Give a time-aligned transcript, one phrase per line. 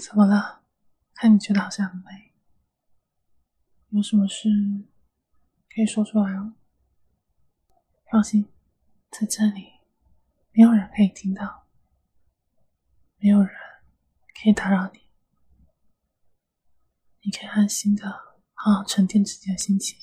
[0.00, 0.62] 怎么了？
[1.14, 2.32] 看你觉得好像很累，
[3.90, 4.48] 有什么事
[5.68, 6.54] 可以说出来哦。
[8.10, 8.48] 放心，
[9.10, 9.66] 在这里
[10.52, 11.66] 没有人可以听到，
[13.18, 13.50] 没有人
[14.42, 15.00] 可以打扰你，
[17.22, 18.10] 你可以安心的
[18.54, 19.98] 好好沉淀自己的心情。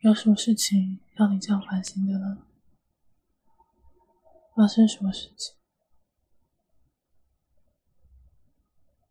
[0.00, 2.44] 有什么事情让你这样烦心的呢？
[4.56, 5.56] 发生什么事情？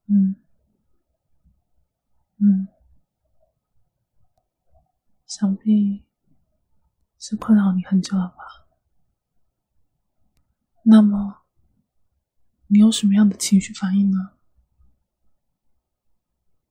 [0.07, 0.35] 嗯。
[2.39, 2.68] 嗯，
[5.25, 6.05] 想必
[7.18, 8.68] 是困扰你很久了吧？
[10.83, 11.41] 那么，
[12.68, 14.37] 你有什么样的情绪反应呢？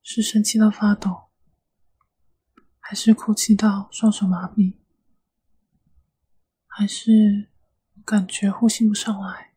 [0.02, 1.30] 是生气到发抖，
[2.78, 4.76] 还是哭泣到双手麻痹，
[6.68, 7.50] 还是
[8.04, 9.55] 感觉呼吸不上来，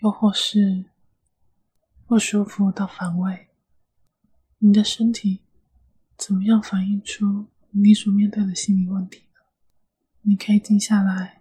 [0.00, 0.86] 又或是？
[2.06, 3.50] 不舒服到反胃，
[4.58, 5.42] 你的身体
[6.16, 9.40] 怎么样反映出你所面对的心理问题呢？
[10.22, 11.40] 你可以静下来，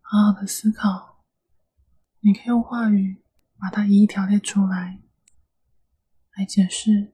[0.00, 1.22] 好好的思考。
[2.20, 3.22] 你可以用话语
[3.58, 5.02] 把它一一条列出来，
[6.34, 7.12] 来解释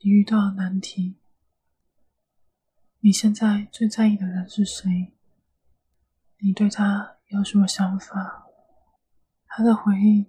[0.00, 1.18] 你遇到的难题。
[3.00, 5.12] 你现在最在意的人是谁？
[6.38, 8.47] 你对他有什么想法？
[9.58, 10.24] 他的回应。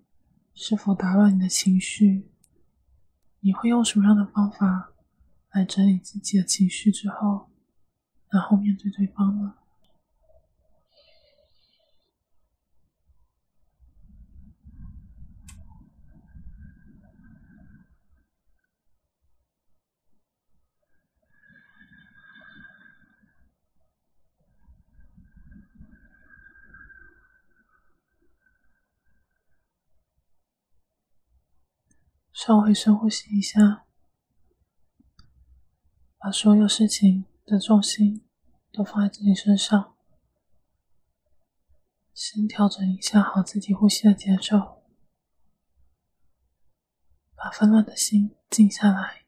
[0.56, 2.32] 是否打乱你的情绪？
[3.42, 4.92] 你会用什么样的方法
[5.52, 7.52] 来整理自己的情绪之后，
[8.32, 9.54] 然后面对对方呢？
[32.42, 33.86] 稍微深呼吸一下，
[36.18, 38.26] 把所有事情的重心
[38.72, 39.98] 都放在自己身上，
[42.14, 44.86] 先调整一下好自己呼吸的节奏，
[47.36, 49.26] 把纷乱的心静下来。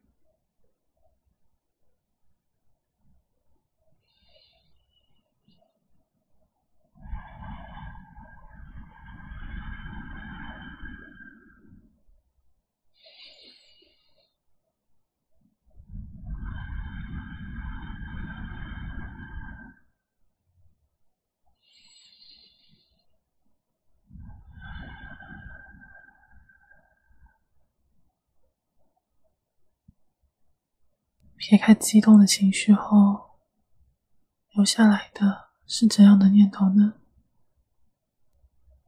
[31.41, 33.39] 撇开激动的情绪后，
[34.51, 36.93] 留下来的是怎样的念头呢？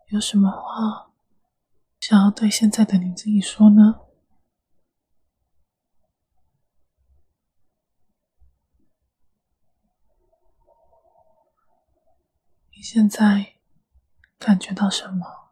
[0.10, 1.12] 有什么话
[2.00, 4.02] 想要对现在的你自己说呢？
[12.70, 13.56] 你现在
[14.38, 15.43] 感觉到什么？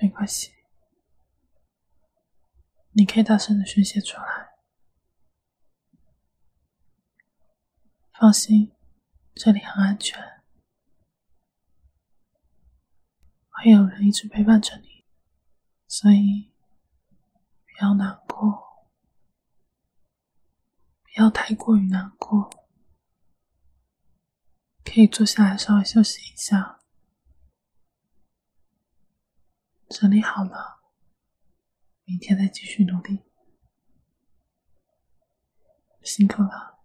[0.00, 0.52] 没关系，
[2.92, 4.48] 你可以大声的宣泄出来。
[8.12, 8.72] 放心，
[9.34, 10.42] 这里很安全，
[13.50, 15.04] 会有人一直陪伴着你，
[15.86, 16.52] 所以
[17.64, 18.88] 不要难过，
[21.02, 22.50] 不要太过于难过，
[24.84, 26.77] 可以坐下来稍微休息一下。
[29.88, 30.80] 整理好了，
[32.04, 33.24] 明天再继续努力。
[36.02, 36.77] 辛苦了。